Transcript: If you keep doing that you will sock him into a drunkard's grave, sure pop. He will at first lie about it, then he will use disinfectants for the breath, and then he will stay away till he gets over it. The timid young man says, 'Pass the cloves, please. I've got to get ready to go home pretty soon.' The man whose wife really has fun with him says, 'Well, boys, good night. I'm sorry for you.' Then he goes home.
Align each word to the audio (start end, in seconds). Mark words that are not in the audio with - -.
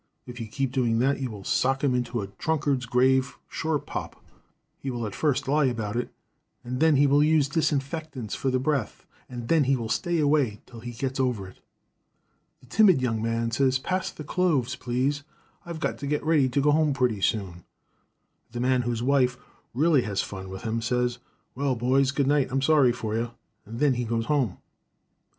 If 0.25 0.39
you 0.41 0.47
keep 0.47 0.71
doing 0.71 0.97
that 0.97 1.19
you 1.19 1.29
will 1.29 1.43
sock 1.43 1.83
him 1.83 1.93
into 1.93 2.21
a 2.23 2.27
drunkard's 2.39 2.87
grave, 2.87 3.37
sure 3.47 3.77
pop. 3.77 4.15
He 4.79 4.89
will 4.89 5.05
at 5.05 5.13
first 5.13 5.47
lie 5.47 5.65
about 5.65 5.95
it, 5.95 6.11
then 6.65 6.95
he 6.95 7.05
will 7.05 7.23
use 7.23 7.47
disinfectants 7.47 8.33
for 8.33 8.49
the 8.49 8.57
breath, 8.57 9.05
and 9.29 9.47
then 9.47 9.65
he 9.65 9.75
will 9.75 9.89
stay 9.89 10.17
away 10.17 10.59
till 10.65 10.79
he 10.79 10.89
gets 10.91 11.19
over 11.19 11.47
it. 11.47 11.59
The 12.61 12.65
timid 12.65 12.99
young 12.99 13.21
man 13.21 13.51
says, 13.51 13.77
'Pass 13.77 14.09
the 14.09 14.23
cloves, 14.23 14.75
please. 14.75 15.21
I've 15.67 15.79
got 15.79 15.99
to 15.99 16.07
get 16.07 16.25
ready 16.25 16.49
to 16.49 16.61
go 16.61 16.71
home 16.71 16.93
pretty 16.93 17.21
soon.' 17.21 17.63
The 18.53 18.59
man 18.59 18.81
whose 18.81 19.03
wife 19.03 19.37
really 19.71 20.01
has 20.01 20.23
fun 20.23 20.49
with 20.49 20.63
him 20.63 20.81
says, 20.81 21.19
'Well, 21.53 21.75
boys, 21.75 22.09
good 22.09 22.25
night. 22.25 22.47
I'm 22.49 22.63
sorry 22.63 22.91
for 22.91 23.15
you.' 23.15 23.33
Then 23.67 23.93
he 23.93 24.05
goes 24.05 24.25
home. 24.25 24.57